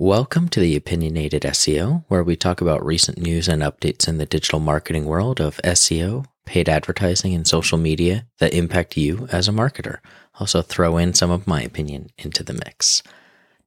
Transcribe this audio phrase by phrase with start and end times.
[0.00, 4.24] Welcome to the Opinionated SEO, where we talk about recent news and updates in the
[4.24, 9.52] digital marketing world of SEO, paid advertising, and social media that impact you as a
[9.52, 9.98] marketer.
[10.36, 13.02] Also, throw in some of my opinion into the mix.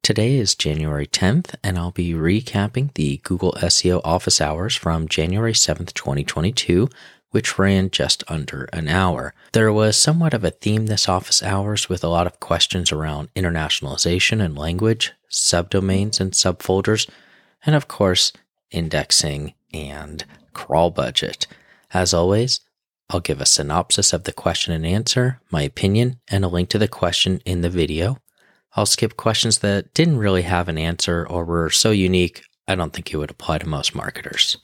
[0.02, 5.54] Today is January 10th, and I'll be recapping the Google SEO office hours from January
[5.54, 6.90] 7th, 2022,
[7.34, 9.34] which ran just under an hour.
[9.54, 13.34] There was somewhat of a theme this office hours with a lot of questions around
[13.34, 17.10] internationalization and language, subdomains and subfolders,
[17.66, 18.34] and of course,
[18.70, 21.48] indexing and crawl budget.
[21.92, 22.60] As always,
[23.10, 26.78] I'll give a synopsis of the question and answer, my opinion, and a link to
[26.78, 28.20] the question in the video.
[28.76, 32.94] I'll skip questions that didn't really have an answer or were so unique, I don't
[32.94, 34.58] think it would apply to most marketers.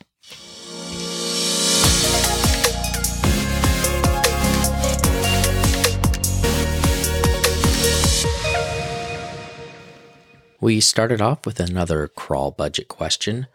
[10.61, 13.47] We started off with another crawl budget question.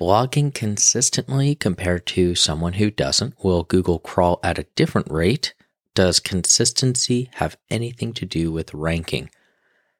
[0.00, 5.54] Blogging consistently compared to someone who doesn't, will Google crawl at a different rate?
[5.94, 9.30] Does consistency have anything to do with ranking?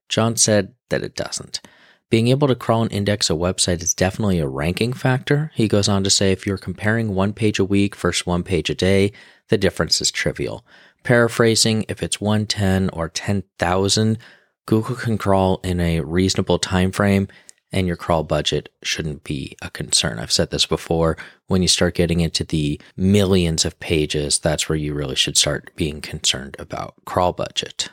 [0.09, 1.61] John said that it doesn't.
[2.11, 5.53] Being able to crawl and index a website is definitely a ranking factor.
[5.55, 8.69] He goes on to say if you're comparing one page a week versus one page
[8.69, 9.13] a day,
[9.47, 10.67] the difference is trivial.
[11.05, 14.19] Paraphrasing, if it's 110 or 10,000,
[14.67, 17.29] Google can crawl in a reasonable time frame
[17.73, 20.19] and your crawl budget shouldn't be a concern.
[20.19, 21.17] I've said this before.
[21.47, 25.73] When you start getting into the millions of pages, that's where you really should start
[25.75, 27.91] being concerned about crawl budget.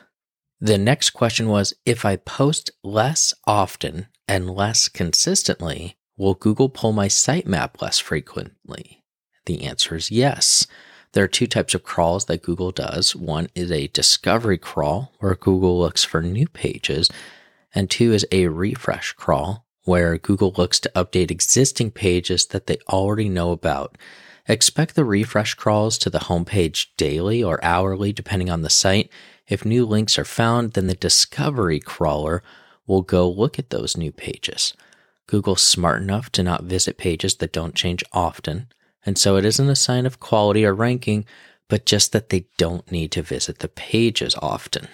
[0.60, 6.92] The next question was if I post less often and less consistently, will Google pull
[6.92, 9.02] my sitemap less frequently?
[9.46, 10.66] The answer is yes.
[11.12, 13.16] There are two types of crawls that Google does.
[13.16, 17.10] One is a discovery crawl, where Google looks for new pages,
[17.74, 22.78] and two is a refresh crawl, where Google looks to update existing pages that they
[22.88, 23.98] already know about.
[24.46, 29.10] Expect the refresh crawls to the homepage daily or hourly, depending on the site.
[29.48, 32.42] If new links are found, then the discovery crawler
[32.86, 34.74] will go look at those new pages.
[35.26, 38.68] Google's smart enough to not visit pages that don't change often.
[39.04, 41.24] And so it isn't a sign of quality or ranking,
[41.68, 44.88] but just that they don't need to visit the pages often.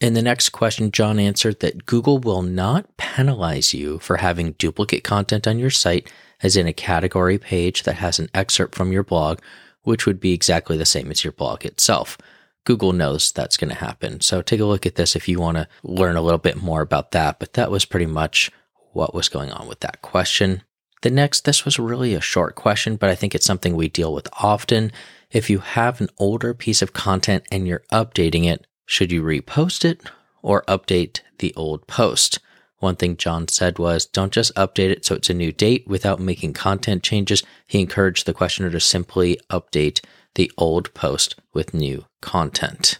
[0.00, 5.04] In the next question, John answered that Google will not penalize you for having duplicate
[5.04, 6.12] content on your site,
[6.42, 9.40] as in a category page that has an excerpt from your blog,
[9.82, 12.18] which would be exactly the same as your blog itself.
[12.64, 14.20] Google knows that's going to happen.
[14.20, 16.80] So take a look at this if you want to learn a little bit more
[16.80, 17.38] about that.
[17.38, 18.50] But that was pretty much
[18.92, 20.62] what was going on with that question.
[21.04, 24.14] The next, this was really a short question, but I think it's something we deal
[24.14, 24.90] with often.
[25.30, 29.84] If you have an older piece of content and you're updating it, should you repost
[29.84, 30.00] it
[30.40, 32.38] or update the old post?
[32.78, 36.20] One thing John said was don't just update it so it's a new date without
[36.20, 37.42] making content changes.
[37.66, 40.02] He encouraged the questioner to simply update
[40.36, 42.98] the old post with new content.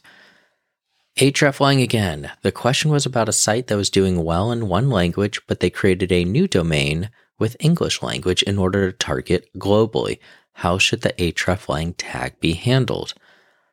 [1.16, 2.32] Hreflang again.
[2.42, 5.70] The question was about a site that was doing well in one language, but they
[5.70, 7.08] created a new domain
[7.38, 10.18] with English language in order to target globally.
[10.54, 13.14] How should the hreflang tag be handled?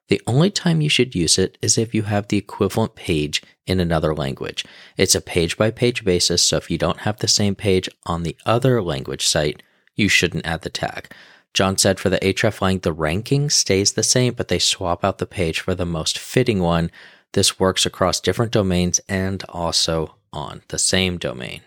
[0.07, 3.79] The only time you should use it is if you have the equivalent page in
[3.79, 4.65] another language.
[4.97, 8.23] It's a page by page basis, so if you don't have the same page on
[8.23, 9.63] the other language site,
[9.95, 11.13] you shouldn't add the tag.
[11.53, 15.25] John said for the hreflang, the ranking stays the same, but they swap out the
[15.25, 16.91] page for the most fitting one.
[17.33, 21.61] This works across different domains and also on the same domain.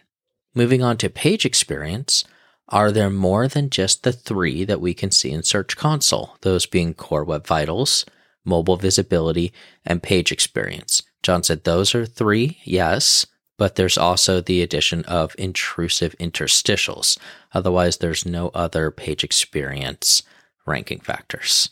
[0.54, 2.24] Moving on to page experience,
[2.68, 6.64] are there more than just the three that we can see in Search Console, those
[6.66, 8.04] being Core Web Vitals,
[8.44, 9.52] Mobile Usability,
[9.84, 11.02] and Page Experience?
[11.22, 13.26] John said those are three, yes,
[13.58, 17.18] but there's also the addition of intrusive interstitials.
[17.52, 20.22] Otherwise, there's no other page experience
[20.66, 21.70] ranking factors.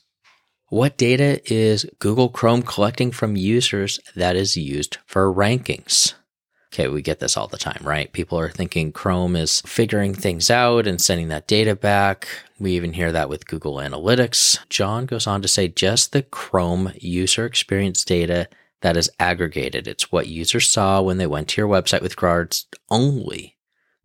[0.68, 6.14] What data is Google Chrome collecting from users that is used for rankings?
[6.72, 8.10] Okay, we get this all the time, right?
[8.12, 12.26] People are thinking Chrome is figuring things out and sending that data back.
[12.58, 14.58] We even hear that with Google Analytics.
[14.70, 18.48] John goes on to say just the Chrome user experience data
[18.80, 19.86] that is aggregated.
[19.86, 23.58] It's what users saw when they went to your website with regards only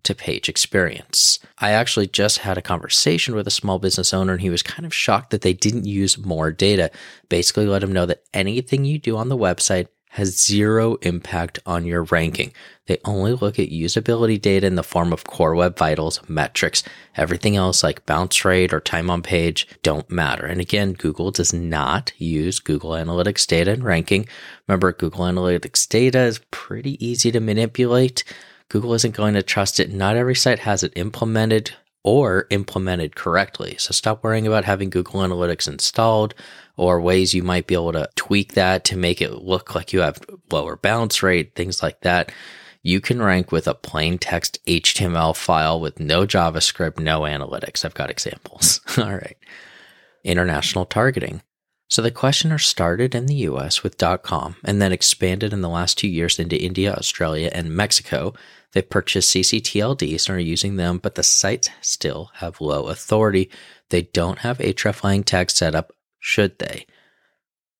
[0.03, 1.39] to page experience.
[1.59, 4.85] I actually just had a conversation with a small business owner and he was kind
[4.85, 6.91] of shocked that they didn't use more data.
[7.29, 11.85] Basically, let him know that anything you do on the website has zero impact on
[11.85, 12.51] your ranking.
[12.87, 16.81] They only look at usability data in the form of core web vitals metrics.
[17.15, 20.47] Everything else like bounce rate or time on page don't matter.
[20.47, 24.27] And again, Google does not use Google Analytics data in ranking.
[24.67, 28.23] Remember, Google Analytics data is pretty easy to manipulate.
[28.69, 29.93] Google isn't going to trust it.
[29.93, 31.75] Not every site has it implemented
[32.07, 33.75] or implemented correctly.
[33.77, 36.33] So stop worrying about having Google Analytics installed
[36.77, 39.99] or ways you might be able to tweak that to make it look like you
[39.99, 42.31] have lower bounce rate, things like that.
[42.81, 47.83] You can rank with a plain text HTML file with no JavaScript, no analytics.
[47.83, 48.79] I've got examples.
[48.97, 49.35] All right.
[50.23, 51.41] International targeting.
[51.89, 55.97] So the questioner started in the US with .com and then expanded in the last
[55.97, 58.33] two years into India, Australia, and Mexico.
[58.73, 63.49] They purchased ccTLDs and are using them, but the sites still have low authority.
[63.89, 66.85] They don't have hreflang tags set up, should they?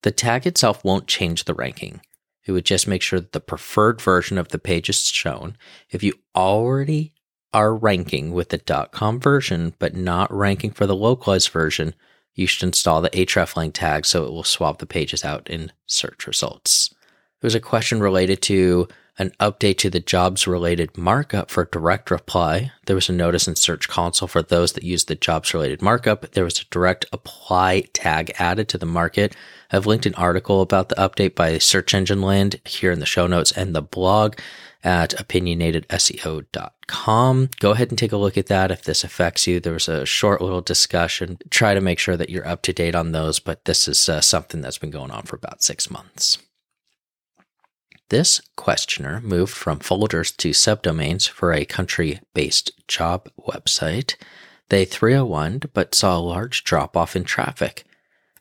[0.03, 2.01] The tag itself won't change the ranking.
[2.45, 5.57] It would just make sure that the preferred version of the page is shown.
[5.89, 7.13] If you already
[7.53, 11.93] are ranking with the .com version, but not ranking for the localized version,
[12.37, 16.25] you should install the hreflang tag so it will swap the pages out in search
[16.25, 16.89] results.
[17.41, 18.87] There was a question related to
[19.19, 22.71] an update to the jobs related markup for direct reply.
[22.85, 26.31] There was a notice in Search Console for those that use the jobs related markup.
[26.31, 29.35] There was a direct apply tag added to the market.
[29.71, 33.27] I've linked an article about the update by Search Engine Land here in the show
[33.27, 34.37] notes and the blog
[34.83, 37.49] at opinionatedseo.com.
[37.59, 39.59] Go ahead and take a look at that if this affects you.
[39.59, 41.39] There was a short little discussion.
[41.49, 44.21] Try to make sure that you're up to date on those, but this is uh,
[44.21, 46.37] something that's been going on for about six months.
[48.09, 54.15] This questioner moved from folders to subdomains for a country based job website.
[54.69, 57.83] They 301 but saw a large drop off in traffic.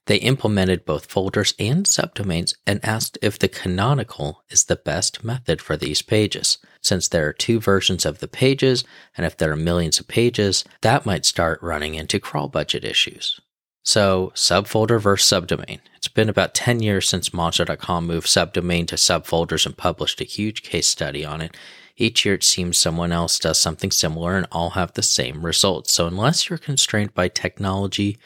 [0.07, 5.61] They implemented both folders and subdomains and asked if the canonical is the best method
[5.61, 6.59] for these pages.
[6.81, 8.85] Since there are two versions of the pages,
[9.17, 13.41] and if there are millions of pages, that might start running into crawl budget issues.
[13.87, 15.79] So, subfolder versus subdomain.
[15.94, 20.65] It's been about 10 years since Monster.com moved subdomain to subfolders and published a huge
[20.65, 21.56] case study on it.
[21.97, 25.93] Each year it seems someone else does something similar and all have the same results.
[25.93, 28.19] So, unless you're constrained by technology,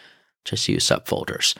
[0.46, 1.54] just use subfolders.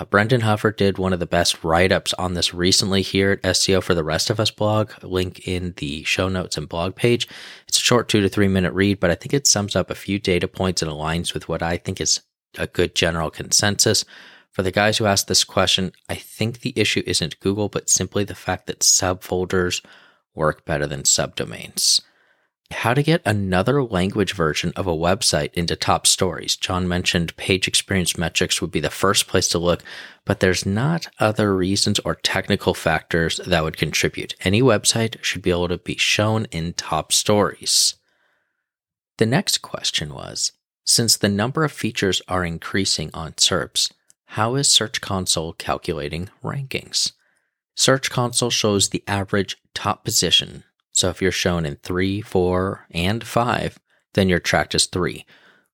[0.00, 3.42] Uh, Brendan Hufford did one of the best write ups on this recently here at
[3.42, 4.92] SEO for the Rest of Us blog.
[5.02, 7.28] Link in the show notes and blog page.
[7.68, 9.94] It's a short two to three minute read, but I think it sums up a
[9.94, 12.22] few data points and aligns with what I think is
[12.58, 14.04] a good general consensus.
[14.50, 18.24] For the guys who asked this question, I think the issue isn't Google, but simply
[18.24, 19.84] the fact that subfolders
[20.34, 22.00] work better than subdomains
[22.72, 26.56] how to get another language version of a website into top stories.
[26.56, 29.82] John mentioned page experience metrics would be the first place to look,
[30.24, 34.34] but there's not other reasons or technical factors that would contribute.
[34.40, 37.94] Any website should be able to be shown in top stories.
[39.18, 40.52] The next question was
[40.84, 43.92] Since the number of features are increasing on SERPs,
[44.26, 47.12] how is Search Console calculating rankings?
[47.74, 53.24] Search Console shows the average top position so if you're shown in 3, 4, and
[53.26, 53.78] 5,
[54.14, 55.24] then you're tracked as 3.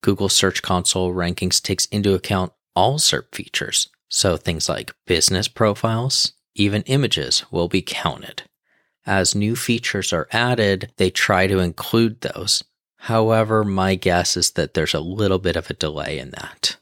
[0.00, 6.32] Google Search Console rankings takes into account all SERP features, so things like business profiles,
[6.54, 8.44] even images will be counted.
[9.04, 12.62] As new features are added, they try to include those.
[13.02, 16.76] However, my guess is that there's a little bit of a delay in that.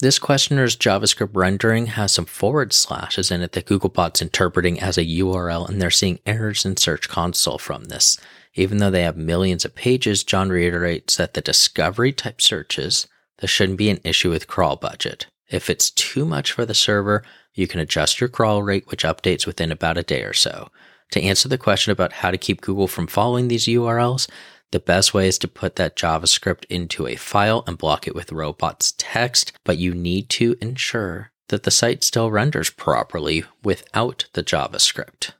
[0.00, 5.04] This questioner's JavaScript rendering has some forward slashes in it that Googlebot's interpreting as a
[5.04, 8.18] URL, and they're seeing errors in Search Console from this.
[8.54, 13.06] Even though they have millions of pages, John reiterates that the discovery type searches,
[13.38, 15.26] there shouldn't be an issue with crawl budget.
[15.48, 17.22] If it's too much for the server,
[17.54, 20.68] you can adjust your crawl rate, which updates within about a day or so.
[21.12, 24.28] To answer the question about how to keep Google from following these URLs,
[24.72, 28.32] the best way is to put that JavaScript into a file and block it with
[28.32, 34.42] robots text, but you need to ensure that the site still renders properly without the
[34.42, 35.30] JavaScript.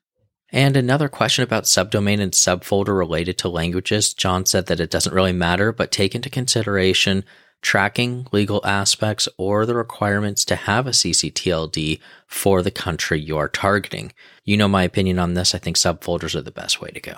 [0.50, 4.14] And another question about subdomain and subfolder related to languages.
[4.14, 7.24] John said that it doesn't really matter, but take into consideration
[7.64, 13.48] tracking legal aspects or the requirements to have a ccTLD for the country you are
[13.48, 14.12] targeting.
[14.44, 15.54] You know my opinion on this.
[15.54, 17.14] I think subfolders are the best way to go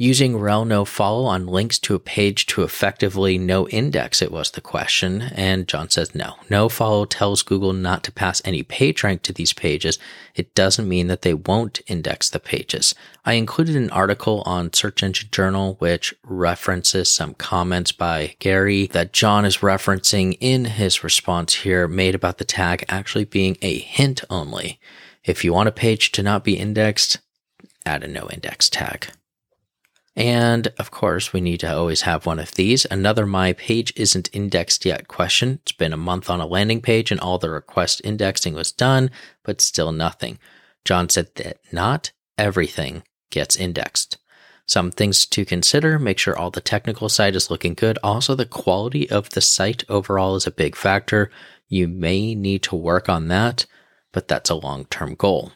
[0.00, 4.52] using rel no follow on links to a page to effectively no index it was
[4.52, 6.36] the question and john says no.
[6.48, 9.98] No follow tells google not to pass any page rank to these pages.
[10.34, 12.94] It doesn't mean that they won't index the pages.
[13.26, 19.12] I included an article on search engine journal which references some comments by gary that
[19.12, 24.24] john is referencing in his response here made about the tag actually being a hint
[24.30, 24.80] only.
[25.24, 27.18] If you want a page to not be indexed
[27.84, 29.10] add a no index tag
[30.16, 32.84] and of course, we need to always have one of these.
[32.90, 35.60] Another My Page Isn't Indexed Yet question.
[35.62, 39.10] It's been a month on a landing page and all the request indexing was done,
[39.44, 40.38] but still nothing.
[40.84, 44.18] John said that not everything gets indexed.
[44.66, 47.98] Some things to consider make sure all the technical side is looking good.
[48.02, 51.30] Also, the quality of the site overall is a big factor.
[51.68, 53.66] You may need to work on that,
[54.12, 55.52] but that's a long term goal.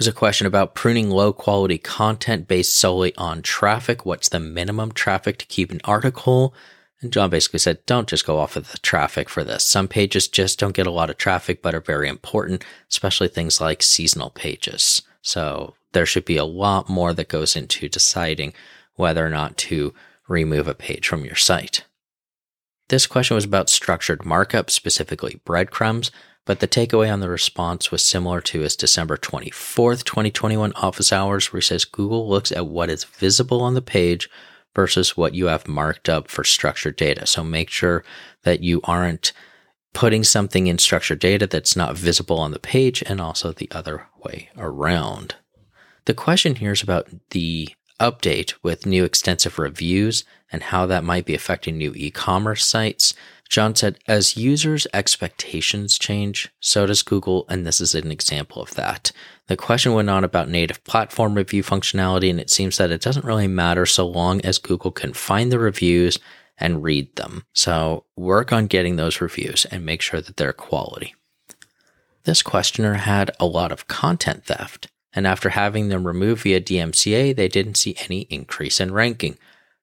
[0.00, 4.06] There's a question about pruning low quality content based solely on traffic.
[4.06, 6.54] What's the minimum traffic to keep an article?
[7.02, 9.62] And John basically said, don't just go off of the traffic for this.
[9.62, 13.60] Some pages just don't get a lot of traffic, but are very important, especially things
[13.60, 15.02] like seasonal pages.
[15.20, 18.54] So there should be a lot more that goes into deciding
[18.94, 19.92] whether or not to
[20.28, 21.84] remove a page from your site.
[22.88, 26.10] This question was about structured markup, specifically breadcrumbs,
[26.44, 31.52] but the takeaway on the response was similar to his December 24th, 2021 office hours,
[31.52, 34.28] where he says Google looks at what is visible on the page
[34.74, 37.26] versus what you have marked up for structured data.
[37.26, 38.04] So make sure
[38.44, 39.32] that you aren't
[39.92, 44.06] putting something in structured data that's not visible on the page and also the other
[44.24, 45.34] way around.
[46.04, 47.68] The question here is about the
[48.00, 53.14] update with new extensive reviews and how that might be affecting new e commerce sites.
[53.50, 58.74] John said, as users' expectations change, so does Google, and this is an example of
[58.74, 59.12] that.
[59.48, 63.24] The question went on about native platform review functionality, and it seems that it doesn't
[63.24, 66.18] really matter so long as Google can find the reviews
[66.56, 67.44] and read them.
[67.52, 71.14] So work on getting those reviews and make sure that they're quality.
[72.24, 77.34] This questioner had a lot of content theft and after having them removed via DMCA,
[77.34, 79.36] they didn't see any increase in ranking.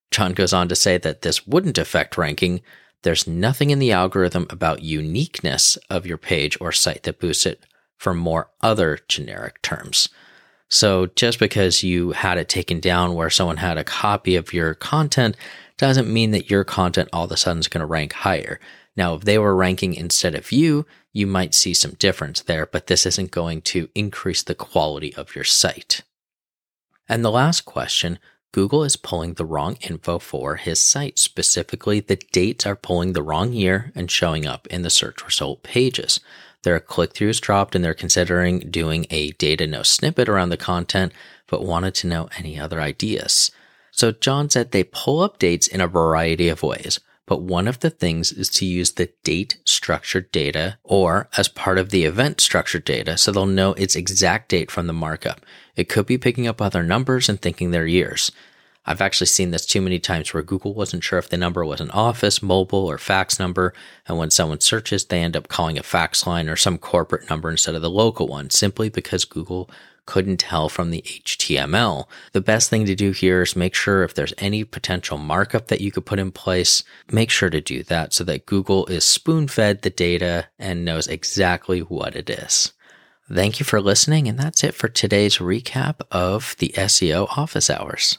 [0.10, 2.62] John goes on to say that this wouldn't affect ranking.
[3.08, 7.66] There's nothing in the algorithm about uniqueness of your page or site that boosts it
[7.96, 10.10] for more other generic terms.
[10.68, 14.74] So just because you had it taken down where someone had a copy of your
[14.74, 15.38] content
[15.78, 18.60] doesn't mean that your content all of a sudden is going to rank higher.
[18.98, 22.88] Now, if they were ranking instead of you, you might see some difference there, but
[22.88, 26.02] this isn't going to increase the quality of your site.
[27.08, 28.20] And the last question
[28.52, 31.20] Google is pulling the wrong info for his site.
[31.20, 35.64] Specifically, the dates are pulling the wrong year and showing up in the search result
[35.64, 36.20] pages.
[36.64, 41.14] Their click throughs dropped and they're considering doing a data no snippet around the content,
[41.48, 43.52] but wanted to know any other ideas.
[43.92, 47.00] So John said they pull up dates in a variety of ways.
[47.28, 51.78] But one of the things is to use the date structured data or as part
[51.78, 55.46] of the event structured data so they'll know its exact date from the markup.
[55.76, 58.32] It could be picking up other numbers and thinking they're years.
[58.86, 61.82] I've actually seen this too many times where Google wasn't sure if the number was
[61.82, 63.74] an office, mobile, or fax number.
[64.08, 67.52] And when someone searches, they end up calling a fax line or some corporate number
[67.52, 69.70] instead of the local one simply because Google
[70.08, 72.06] couldn't tell from the HTML.
[72.32, 75.82] The best thing to do here is make sure if there's any potential markup that
[75.82, 79.48] you could put in place, make sure to do that so that Google is spoon
[79.48, 82.74] fed the data and knows exactly what it is.
[83.32, 88.18] Thank you for listening, and that's it for today's recap of the SEO office hours.